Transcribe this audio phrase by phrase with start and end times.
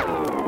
[0.00, 0.39] Yeah.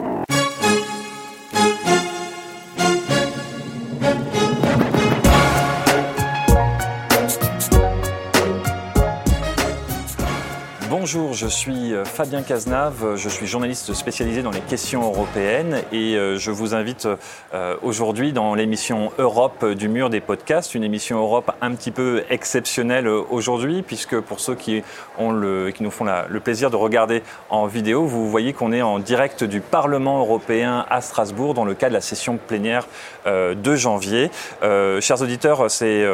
[11.03, 16.15] Bonjour, je suis euh, Fabien Cazenave, je suis journaliste spécialisé dans les questions européennes et
[16.15, 17.09] euh, je vous invite
[17.53, 22.23] euh, aujourd'hui dans l'émission Europe du mur des podcasts, une émission Europe un petit peu
[22.31, 24.85] exceptionnelle aujourd'hui puisque pour ceux qui,
[25.19, 28.83] ont le, qui nous font le plaisir de regarder en vidéo, vous voyez qu'on est
[28.83, 32.87] en direct du Parlement européen à Strasbourg dans le cadre de la session plénière
[33.27, 34.31] de janvier.
[34.63, 36.07] chers auditeurs, c'est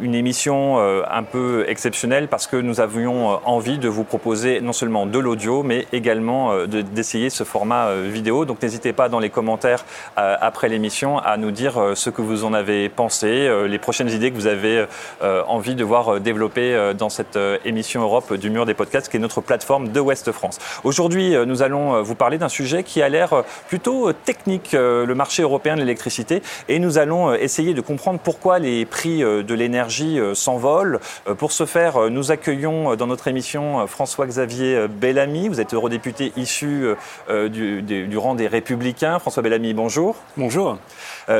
[0.00, 5.06] une émission un peu exceptionnelle parce que nous avions envie de vous proposer non seulement
[5.06, 8.44] de l'audio, mais également euh, d'essayer ce format euh, vidéo.
[8.44, 9.84] Donc n'hésitez pas dans les commentaires
[10.18, 14.30] euh, après l'émission à nous dire ce que vous en avez pensé, les prochaines idées
[14.30, 14.86] que vous avez
[15.20, 19.40] envie de voir développer dans cette émission Europe du mur des podcasts, qui est notre
[19.40, 20.58] plateforme de Ouest France.
[20.84, 25.74] Aujourd'hui, nous allons vous parler d'un sujet qui a l'air plutôt technique, le marché européen
[25.74, 31.00] de l'électricité, et nous allons essayer de comprendre pourquoi les prix de l'énergie s'envolent.
[31.38, 35.48] Pour ce faire, nous accueillons dans notre émission euh, François-Xavier euh, Bellamy.
[35.48, 36.86] Vous êtes eurodéputé issu
[37.28, 39.18] euh, du, rang des Républicains.
[39.18, 40.16] François Bellamy, bonjour.
[40.36, 40.78] Bonjour.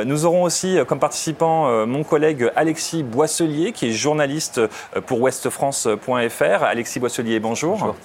[0.05, 4.61] nous aurons aussi comme participant mon collègue Alexis Boisselier, qui est journaliste
[5.05, 6.63] pour westfrance.fr.
[6.63, 7.77] Alexis Boisselier, bonjour.
[7.77, 7.95] bonjour.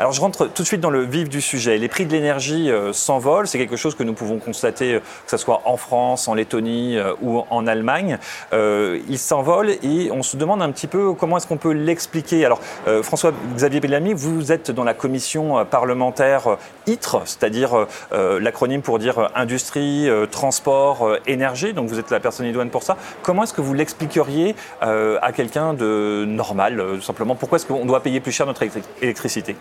[0.00, 1.78] Alors je rentre tout de suite dans le vif du sujet.
[1.78, 5.30] Les prix de l'énergie euh, s'envolent, c'est quelque chose que nous pouvons constater, euh, que
[5.30, 8.18] ce soit en France, en Lettonie euh, ou en Allemagne.
[8.52, 12.44] ils s'envolent et on se demande un petit peu comment est-ce qu'on peut l'expliquer.
[12.44, 12.60] Alors
[13.02, 21.16] François-Xavier Bellamy, vous êtes dans la commission parlementaire ITRE, c'est-à-dire l'acronyme pour dire industrie, transport,
[21.26, 22.96] énergie, donc vous êtes la personne idoine pour ça.
[23.22, 27.34] Comment est-ce que vous l'expliqueriez à quelqu'un de normal, simplement?
[27.34, 28.62] Pourquoi est-ce qu'on doit payer plus cher notre
[29.02, 29.56] électricité?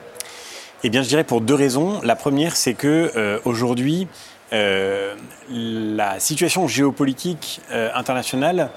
[0.85, 2.01] Eh bien, je dirais pour deux raisons.
[2.03, 4.07] La première, c'est que euh, aujourd'hui,
[4.51, 5.15] euh,
[5.49, 8.69] la situation géopolitique euh, internationale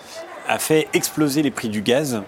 [0.48, 2.22] a fait exploser les prix du gaz.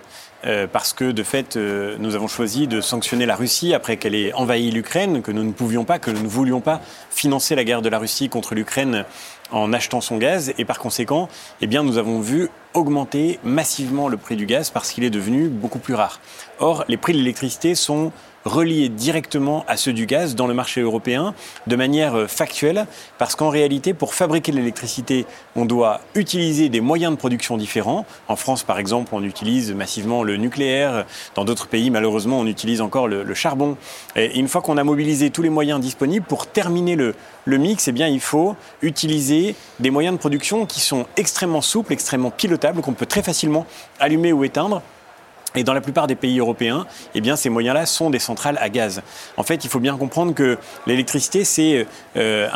[0.73, 4.71] parce que de fait, nous avons choisi de sanctionner la Russie après qu'elle ait envahi
[4.71, 6.81] l'Ukraine, que nous ne pouvions pas, que nous ne voulions pas
[7.11, 9.05] financer la guerre de la Russie contre l'Ukraine
[9.51, 11.29] en achetant son gaz, et par conséquent,
[11.61, 15.49] eh bien, nous avons vu augmenter massivement le prix du gaz parce qu'il est devenu
[15.49, 16.21] beaucoup plus rare.
[16.61, 18.13] Or, les prix de l'électricité sont
[18.49, 21.35] reliés directement à ceux du gaz dans le marché européen
[21.67, 22.87] de manière euh, factuelle,
[23.19, 28.07] parce qu'en réalité, pour fabriquer l'électricité, on doit utiliser des moyens de production différents.
[28.27, 31.05] En France, par exemple, on utilise massivement le nucléaire.
[31.35, 33.77] Dans d'autres pays, malheureusement, on utilise encore le, charbon.
[34.17, 37.87] Et une fois qu'on a mobilisé tous les moyens disponibles pour terminer le, le mix,
[37.87, 42.81] eh bien, il faut utiliser des moyens de production qui sont extrêmement souples, extrêmement pilotables,
[42.81, 43.67] qu'on peut très facilement
[44.01, 44.83] allumer ou éteindre
[45.55, 49.03] et dans la plupart des pays européens, eh ces moyens-là sont des centrales à gaz.
[49.37, 51.87] En fait, il faut bien comprendre que l'électricité, c'est
[52.17, 52.49] euh,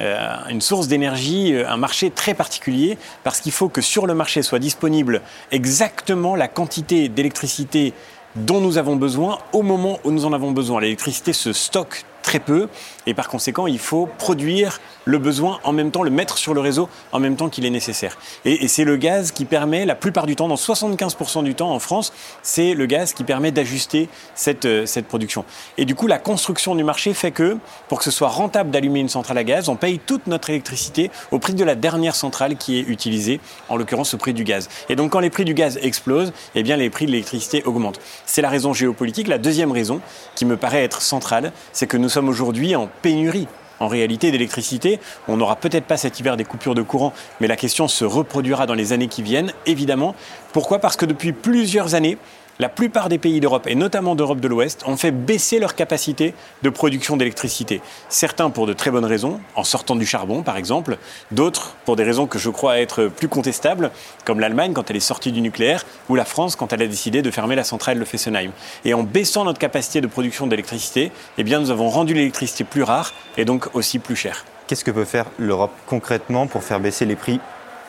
[0.00, 4.14] euh, une source d'énergie, euh, un marché très particulier, parce qu'il faut que sur le
[4.14, 5.22] marché soit disponible
[5.52, 7.92] exactement la quantité d'électricité
[8.34, 10.80] dont nous avons besoin au moment où nous en avons besoin.
[10.80, 12.68] L'électricité se stocke très peu
[13.06, 16.60] et par conséquent il faut produire le besoin en même temps, le mettre sur le
[16.60, 18.16] réseau en même temps qu'il est nécessaire.
[18.44, 21.78] Et, c'est le gaz qui permet la plupart du temps, dans 75% du temps en
[21.78, 25.44] France, c'est le gaz qui permet d'ajuster cette, euh, cette production.
[25.76, 27.58] Et du coup la construction du marché fait que
[27.88, 31.10] pour que ce soit rentable d'allumer une centrale à gaz, on paye toute notre électricité
[31.30, 34.68] au prix de la dernière centrale qui est utilisée, en l'occurrence au prix du gaz.
[34.88, 38.00] Et donc quand les prix du gaz explosent, eh bien les prix de l'électricité augmentent.
[38.24, 39.28] C'est la raison géopolitique.
[39.28, 40.00] La deuxième raison,
[40.34, 43.48] qui me paraît être centrale, c'est que nous sommes aujourd'hui en pénurie
[43.80, 45.00] en réalité d'électricité.
[45.26, 48.66] On n'aura peut-être pas cet hiver des coupures de courant, mais la question se reproduira
[48.66, 50.14] dans les années qui viennent, évidemment.
[50.52, 50.78] Pourquoi?
[50.78, 52.16] Parce que depuis plusieurs années,
[52.58, 56.34] la plupart des pays d'Europe, et notamment d'Europe de l'Ouest, ont fait baisser leur capacité
[56.62, 57.80] de production d'électricité.
[58.08, 60.98] Certains pour de très bonnes raisons, en sortant du charbon par exemple,
[61.30, 63.90] d'autres pour des raisons que je crois être plus contestables,
[64.24, 67.22] comme l'Allemagne quand elle est sortie du nucléaire, ou la France quand elle a décidé
[67.22, 68.52] de fermer la centrale de Fessenheim.
[68.84, 73.12] Et en baissant notre capacité de production d'électricité, eh nous avons rendu l'électricité plus rare
[73.36, 74.44] et donc aussi plus chère.
[74.66, 77.40] Qu'est-ce que peut faire l'Europe concrètement pour faire baisser les prix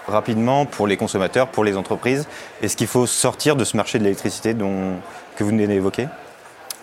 [0.07, 2.28] rapidement pour les consommateurs, pour les entreprises
[2.62, 6.07] Est-ce qu'il faut sortir de ce marché de l'électricité que vous venez d'évoquer?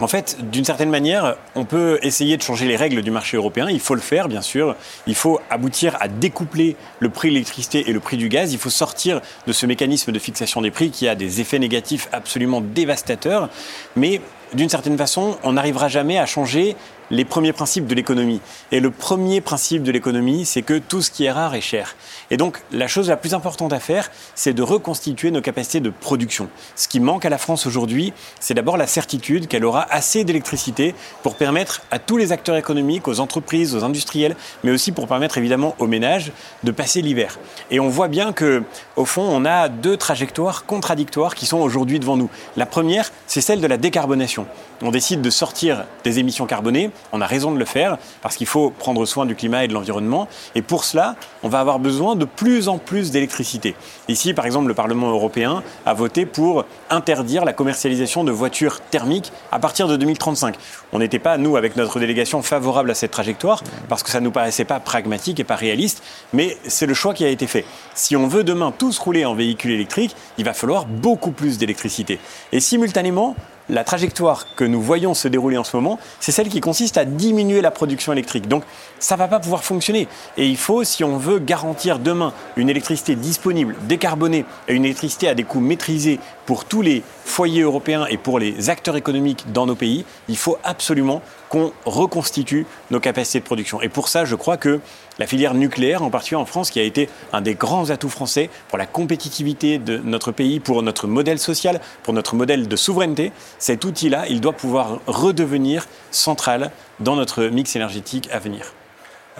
[0.00, 3.68] En fait, d'une certaine manière, on peut essayer de changer les règles du marché européen.
[3.70, 4.74] Il faut le faire, bien sûr.
[5.06, 8.52] Il faut aboutir à découpler le prix de l'électricité et le prix du gaz.
[8.52, 12.08] Il faut sortir de ce mécanisme de fixation des prix qui a des effets négatifs
[12.10, 13.48] absolument dévastateurs.
[13.94, 14.20] Mais
[14.54, 16.74] d'une certaine façon, on n'arrivera jamais à changer
[17.12, 18.40] les premiers principes de l'économie.
[18.72, 21.94] Et le premier principe de l'économie, c'est que tout ce qui est rare est cher.
[22.30, 25.90] Et donc, la chose la plus importante à faire, c'est de reconstituer nos capacités de
[25.90, 26.48] production.
[26.74, 30.94] Ce qui manque à la France aujourd'hui, c'est d'abord la certitude qu'elle aura assez d'électricité
[31.22, 34.34] pour permettre à tous les acteurs économiques, aux entreprises, aux industriels,
[34.64, 36.32] mais aussi pour permettre évidemment aux ménages
[36.64, 37.38] de passer l'hiver.
[37.70, 38.62] Et on voit bien que,
[38.96, 42.30] au fond, on a deux trajectoires contradictoires qui sont aujourd'hui devant nous.
[42.56, 44.46] La première, c'est celle de la décarbonation.
[44.80, 48.46] On décide de sortir des émissions carbonées, on a raison de le faire parce qu'il
[48.46, 50.28] faut prendre soin du climat et de l'environnement.
[50.54, 53.74] Et pour cela, on va avoir besoin de plus en plus d'électricité.
[54.08, 59.32] Ici, par exemple, le Parlement européen a voté pour interdire la commercialisation de voitures thermiques
[59.50, 60.56] à partir de 2035.
[60.92, 64.24] On n'était pas, nous, avec notre délégation, favorable à cette trajectoire parce que ça ne
[64.24, 66.02] nous paraissait pas pragmatique et pas réaliste,
[66.32, 67.64] mais c'est le choix qui a été fait.
[67.94, 72.18] Si on veut demain tous rouler en véhicule électrique, il va falloir beaucoup plus d'électricité.
[72.52, 73.36] Et simultanément,
[73.68, 77.04] la trajectoire que nous voyons se dérouler en ce moment, c'est celle qui consiste à
[77.04, 78.48] diminuer la production électrique.
[78.48, 78.64] Donc
[78.98, 80.08] ça ne va pas pouvoir fonctionner.
[80.36, 85.28] Et il faut, si on veut garantir demain une électricité disponible, décarbonée, et une électricité
[85.28, 89.66] à des coûts maîtrisés pour tous les foyers européens et pour les acteurs économiques dans
[89.66, 91.22] nos pays, il faut absolument
[91.52, 93.82] qu'on reconstitue nos capacités de production.
[93.82, 94.80] Et pour ça, je crois que
[95.18, 98.48] la filière nucléaire, en particulier en France, qui a été un des grands atouts français
[98.68, 103.32] pour la compétitivité de notre pays, pour notre modèle social, pour notre modèle de souveraineté,
[103.58, 106.70] cet outil-là, il doit pouvoir redevenir central
[107.00, 108.72] dans notre mix énergétique à venir.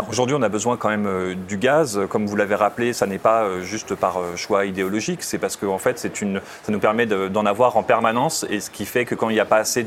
[0.08, 2.00] Aujourd'hui, on a besoin quand même euh, du gaz.
[2.08, 5.56] Comme vous l'avez rappelé, ça n'est pas euh, juste par euh, choix idéologique, c'est parce
[5.56, 9.04] qu'en fait, c'est une, ça nous permet d'en avoir en permanence, et ce qui fait
[9.04, 9.84] que quand il n'y a pas assez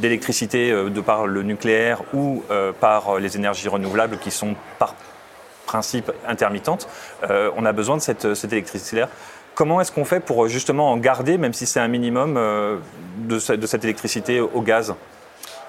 [0.00, 2.42] d'électricité de, de, par le nucléaire ou
[2.80, 4.94] par les énergies renouvelables qui sont par
[5.66, 6.88] principe intermittentes,
[7.28, 9.08] on a besoin de cette, cette électricité-là.
[9.54, 12.38] Comment est-ce qu'on fait pour justement en garder, même si c'est un minimum,
[13.18, 14.94] de cette électricité au gaz?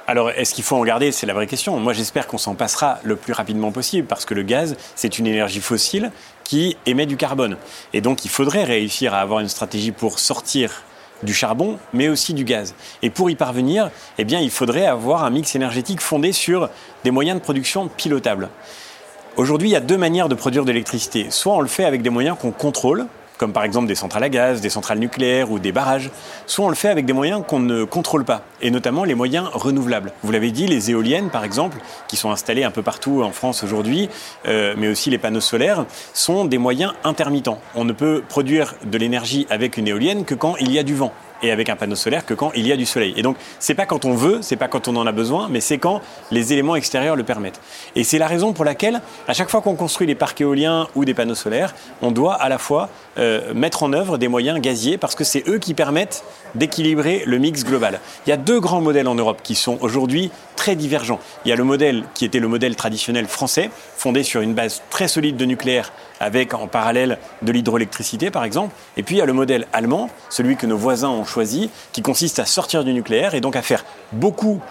[0.07, 1.11] Alors, est-ce qu'il faut en garder?
[1.11, 1.79] C'est la vraie question.
[1.79, 5.25] Moi, j'espère qu'on s'en passera le plus rapidement possible parce que le gaz, c'est une
[5.25, 6.11] énergie fossile
[6.43, 7.57] qui émet du carbone.
[7.91, 10.83] Et donc, il faudrait réussir à avoir une stratégie pour sortir
[11.23, 12.75] du charbon, mais aussi du gaz.
[13.01, 16.69] Et pour y parvenir, eh bien, il faudrait avoir un mix énergétique fondé sur
[17.03, 18.49] des moyens de production pilotables.
[19.37, 21.27] Aujourd'hui, il y a deux manières de produire de l'électricité.
[21.31, 23.07] Soit on le fait avec des moyens qu'on contrôle,
[23.37, 26.11] comme par exemple des centrales à gaz, des centrales nucléaires ou des barrages,
[26.45, 29.47] soit on le fait avec des moyens qu'on ne contrôle pas, et notamment les moyens
[29.53, 30.13] renouvelables.
[30.23, 31.77] Vous l'avez dit, les éoliennes par exemple,
[32.07, 34.09] qui sont installées un peu partout en France aujourd'hui,
[34.47, 37.59] euh, mais aussi les panneaux solaires, sont des moyens intermittents.
[37.75, 40.95] On ne peut produire de l'énergie avec une éolienne que quand il y a du
[40.95, 43.13] vent et avec un panneau solaire que quand il y a du soleil.
[43.17, 45.59] Et donc, c'est pas quand on veut, c'est pas quand on en a besoin, mais
[45.59, 46.01] c'est quand
[46.31, 47.61] les éléments extérieurs le permettent.
[47.95, 51.05] Et c'est la raison pour laquelle, à chaque fois qu'on construit des parcs éoliens ou
[51.05, 54.97] des panneaux solaires, on doit à la fois euh, mettre en œuvre des moyens gaziers
[54.97, 56.23] parce que c'est eux qui permettent
[56.55, 57.99] d'équilibrer le mix global.
[58.25, 61.19] Il y a deux grands modèles en Europe qui sont aujourd'hui très divergents.
[61.45, 64.81] Il y a le modèle qui était le modèle traditionnel français, fondé sur une base
[64.89, 68.73] très solide de nucléaire avec en parallèle de l'hydroélectricité par exemple.
[68.97, 72.01] Et puis il y a le modèle allemand, celui que nos voisins ont choisi, qui
[72.01, 74.61] consiste à sortir du nucléaire et donc à faire beaucoup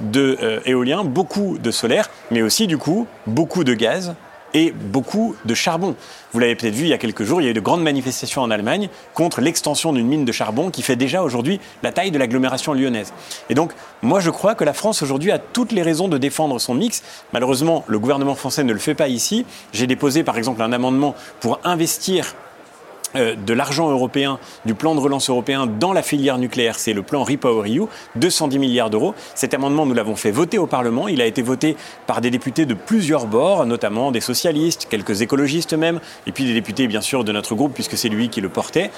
[0.00, 4.14] d'éolien, euh, beaucoup de solaire, mais aussi du coup beaucoup de gaz
[4.54, 5.96] et beaucoup de charbon.
[6.32, 7.82] Vous l'avez peut-être vu il y a quelques jours, il y a eu de grandes
[7.82, 12.12] manifestations en Allemagne contre l'extension d'une mine de charbon qui fait déjà aujourd'hui la taille
[12.12, 13.12] de l'agglomération lyonnaise.
[13.50, 16.60] Et donc, moi je crois que la France aujourd'hui a toutes les raisons de défendre
[16.60, 17.02] son mix.
[17.32, 19.44] Malheureusement, le gouvernement français ne le fait pas ici.
[19.72, 22.34] J'ai déposé par exemple un amendement pour investir
[23.14, 27.22] de l'argent européen, du plan de relance européen dans la filière nucléaire, c'est le plan
[27.22, 29.14] REPowerEU, 210 milliards d'euros.
[29.34, 31.08] Cet amendement, nous l'avons fait voter au Parlement.
[31.08, 31.76] Il a été voté
[32.06, 36.54] par des députés de plusieurs bords, notamment des socialistes, quelques écologistes même, et puis des
[36.54, 38.90] députés, bien sûr, de notre groupe, puisque c'est lui qui le portait.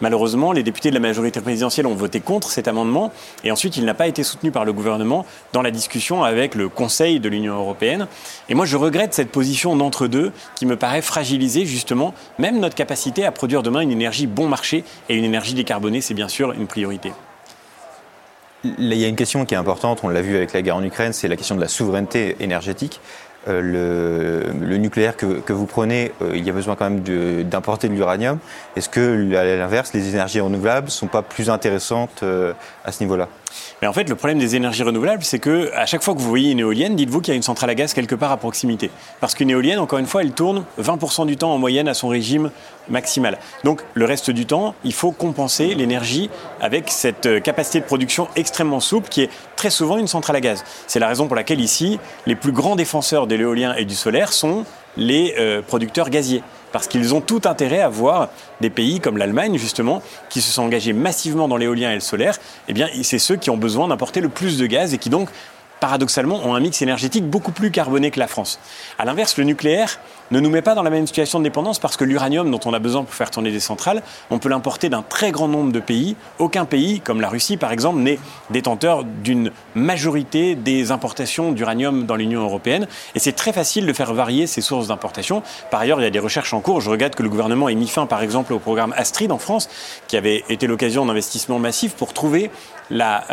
[0.00, 3.84] Malheureusement, les députés de la majorité présidentielle ont voté contre cet amendement, et ensuite, il
[3.84, 7.56] n'a pas été soutenu par le gouvernement dans la discussion avec le Conseil de l'Union
[7.56, 8.06] européenne.
[8.48, 13.24] Et moi, je regrette cette position d'entre-deux qui me paraît fragiliser justement même notre capacité
[13.24, 16.68] à produire demain une énergie bon marché et une énergie décarbonée, c'est bien sûr une
[16.68, 17.12] priorité.
[18.62, 20.84] Il y a une question qui est importante, on l'a vu avec la guerre en
[20.84, 23.00] Ukraine, c'est la question de la souveraineté énergétique.
[23.46, 27.94] Euh, le, nucléaire que, vous prenez, euh, il y a besoin quand même d'importer de,
[27.94, 28.38] l'uranium.
[28.76, 32.52] Est-ce que, à l'inverse, les énergies renouvelables ne sont pas plus intéressantes euh,
[32.84, 33.28] à ce niveau-là?
[33.80, 36.28] Mais en fait, le problème des énergies renouvelables, c'est que à chaque fois que vous
[36.28, 38.90] voyez une éolienne, dites-vous qu'il y a une centrale à gaz quelque part à proximité.
[39.20, 42.08] Parce qu'une éolienne, encore une fois, elle tourne 20% du temps en moyenne à son
[42.08, 42.50] régime
[42.88, 43.38] maximal.
[43.62, 48.80] Donc, le reste du temps, il faut compenser l'énergie avec cette capacité de production extrêmement
[48.80, 49.30] souple qui est
[49.64, 50.62] très souvent une centrale à gaz.
[50.86, 54.30] C'est la raison pour laquelle ici, les plus grands défenseurs de l'éolien et du solaire
[54.30, 54.66] sont
[54.98, 58.28] les euh, producteurs gaziers parce qu'ils ont tout intérêt à voir
[58.60, 62.36] des pays comme l'Allemagne, justement, qui se sont engagés massivement dans l'éolien et le solaire,
[62.68, 65.30] eh bien, c'est ceux qui ont besoin d'importer le plus de gaz et qui donc
[65.84, 68.58] paradoxalement, ont un mix énergétique beaucoup plus carboné que la France.
[68.98, 70.00] À l'inverse, le nucléaire
[70.30, 72.72] ne nous met pas dans la même situation de dépendance parce que l'uranium dont on
[72.72, 75.80] a besoin pour faire tourner des centrales, on peut l'importer d'un très grand nombre de
[75.80, 76.16] pays.
[76.38, 78.18] Aucun pays, comme la Russie par exemple, n'est
[78.50, 82.86] détenteur d'une majorité des importations d'uranium dans l'Union européenne.
[83.14, 85.42] Et c'est très facile de faire varier ces sources d'importation.
[85.70, 86.80] Par ailleurs, il y a des recherches en cours.
[86.80, 89.68] Je regrette que le gouvernement ait mis fin par exemple au programme Astrid en France,
[90.08, 92.50] qui avait été l'occasion d'investissements massifs pour trouver
[92.90, 93.24] la,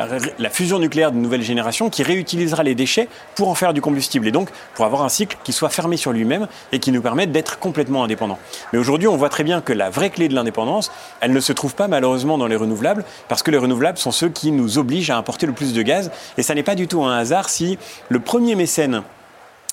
[0.51, 4.31] fusion nucléaire de nouvelle génération qui réutilisera les déchets pour en faire du combustible et
[4.31, 7.59] donc pour avoir un cycle qui soit fermé sur lui-même et qui nous permette d'être
[7.59, 8.39] complètement indépendants.
[8.73, 11.53] Mais aujourd'hui, on voit très bien que la vraie clé de l'indépendance, elle ne se
[11.53, 15.11] trouve pas malheureusement dans les renouvelables parce que les renouvelables sont ceux qui nous obligent
[15.11, 17.77] à importer le plus de gaz et ça n'est pas du tout un hasard si
[18.09, 19.03] le premier mécène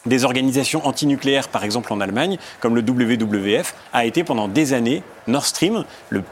[0.06, 5.02] des organisations antinucléaires, par exemple en Allemagne, comme le WWF, a été pendant des années
[5.26, 6.22] Nord Stream, le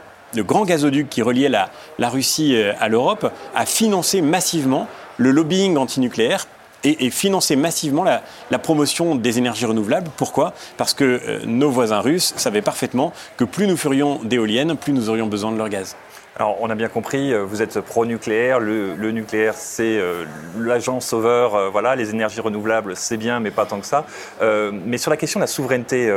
[0.43, 1.69] grand gazoduc qui reliait la,
[2.09, 6.47] Russie euh, à l'Europe, a financé massivement le lobbying antinucléaire
[6.83, 10.09] et, financé massivement la, promotion des énergies renouvelables.
[10.17, 10.53] Pourquoi?
[10.77, 15.09] Parce que euh, nos voisins russes savaient parfaitement que plus nous ferions d'éoliennes, plus nous
[15.09, 15.95] aurions besoin de leur gaz.
[16.35, 18.59] Alors, on a bien compris, euh, vous êtes pro-nucléaire.
[18.59, 20.25] Le, nucléaire, c'est euh,
[20.59, 21.71] l'agent sauveur.
[21.71, 24.05] Voilà, les énergies renouvelables, c'est bien, mais pas tant que ça.
[24.41, 26.15] mais sur la question de la souveraineté,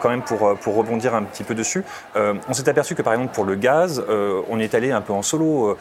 [0.00, 1.82] quand même, pour, pour rebondir un petit peu dessus,
[2.14, 4.04] on s'est aperçu que, par exemple, pour le gaz,
[4.48, 5.76] on est allé un peu en solo.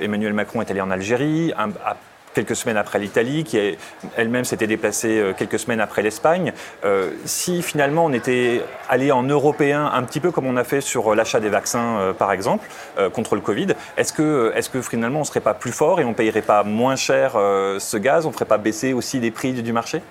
[0.00, 1.96] Emmanuel Macron est allé en Algérie, à
[2.34, 3.78] quelques semaines après l'Italie, qui
[4.16, 6.52] elle-même s'était déplacée euh, quelques semaines après l'Espagne.
[6.84, 10.80] Euh, si finalement on était allé en européen, un petit peu comme on a fait
[10.80, 12.68] sur euh, l'achat des vaccins, par exemple,
[13.12, 16.04] contre le Covid, est-ce que, est que finalement on ne serait pas plus fort et
[16.04, 19.30] on ne payerait pas moins cher ce gaz On ne ferait pas baisser aussi les
[19.30, 20.02] prix du marché?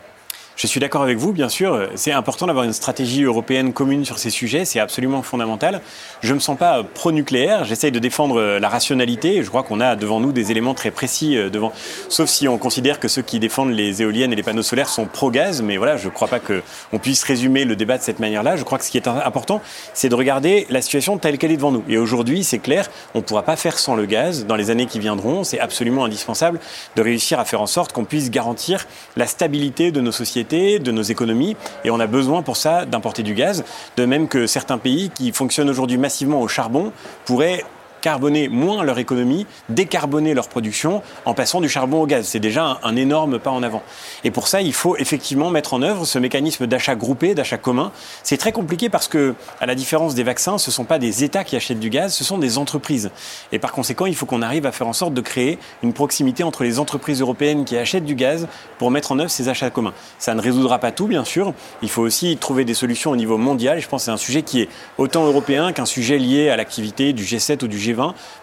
[0.55, 1.89] Je suis d'accord avec vous, bien sûr.
[1.95, 4.65] C'est important d'avoir une stratégie européenne commune sur ces sujets.
[4.65, 5.81] C'est absolument fondamental.
[6.21, 7.65] Je ne me sens pas pro-nucléaire.
[7.65, 9.43] J'essaye de défendre la rationalité.
[9.43, 11.73] Je crois qu'on a devant nous des éléments très précis euh, devant.
[12.07, 15.05] Sauf si on considère que ceux qui défendent les éoliennes et les panneaux solaires sont
[15.05, 15.63] pro-gaz.
[15.63, 18.55] Mais voilà, je ne crois pas qu'on puisse résumer le débat de cette manière-là.
[18.55, 19.59] Je crois que ce qui est important,
[19.93, 21.83] c'est de regarder la situation telle qu'elle est devant nous.
[21.89, 24.85] Et aujourd'hui, c'est clair, on ne pourra pas faire sans le gaz dans les années
[24.85, 25.43] qui viendront.
[25.43, 26.59] C'est absolument indispensable
[26.95, 28.85] de réussir à faire en sorte qu'on puisse garantir
[29.17, 33.23] la stabilité de nos sociétés de nos économies, et on a besoin pour ça d'importer
[33.23, 33.63] du gaz,
[33.97, 36.91] de même que certains pays qui fonctionnent aujourd'hui massivement au charbon
[37.25, 37.63] pourraient
[38.03, 42.27] carboner moins leur économie, décarboner leur production en passant du charbon au gaz.
[42.27, 43.81] C'est déjà un, énorme pas en avant.
[44.25, 47.93] Et pour ça, il faut effectivement mettre en œuvre ce mécanisme d'achat groupé, d'achat commun.
[48.21, 51.23] C'est très compliqué parce que, à la différence des vaccins, ce ne sont pas des
[51.23, 53.09] États qui achètent du gaz, ce sont des entreprises.
[53.53, 56.43] Et par conséquent, il faut qu'on arrive à faire en sorte de créer une proximité
[56.43, 58.47] entre les entreprises européennes qui achètent du gaz
[58.79, 59.93] pour mettre en œuvre ces achats communs.
[60.19, 61.53] Ça ne résoudra pas tout, bien sûr.
[61.81, 63.79] Il faut aussi trouver des solutions au niveau mondial.
[63.79, 67.13] Je pense que c'est un sujet qui est autant européen qu'un sujet lié à l'activité
[67.13, 67.92] du G7 ou du G20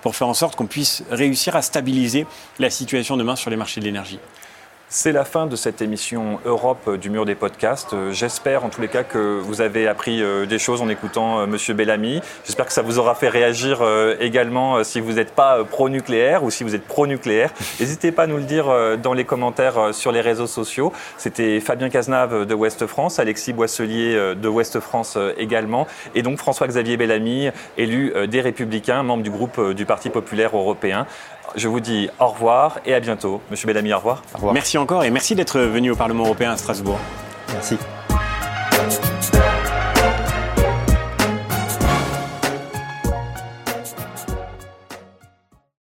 [0.03, 2.27] pour faire en sorte qu'on puisse réussir à stabiliser
[2.59, 4.19] la situation demain sur les marchés de l'énergie.
[4.93, 7.93] C'est la fin de cette émission Europe du mur des podcasts.
[7.93, 11.39] Euh, j'espère en tous les cas que vous avez appris euh, des choses en écoutant
[11.39, 12.21] euh, Monsieur Bellamy.
[12.45, 13.85] J'espère que ça vous aura fait réagir
[14.19, 17.53] également si vous n'êtes pas pro-nucléaire ou si vous êtes pro-nucléaire.
[17.81, 18.67] N'hésitez pas à nous le dire
[19.01, 20.93] dans les commentaires sur les réseaux sociaux.
[21.19, 26.97] C'était Fabien Cazenave de Ouest France, Alexis Boisselier de Ouest France également, et donc François-Xavier
[26.97, 31.07] Bellamy, élu des Républicains, membre du groupe du Parti populaire européen.
[31.57, 33.41] Je vous dis au revoir et à bientôt.
[33.51, 34.23] Monsieur Bellamy, au revoir.
[34.53, 36.99] Merci encore et merci d'être venu au Parlement européen à Strasbourg.
[37.53, 37.77] Merci.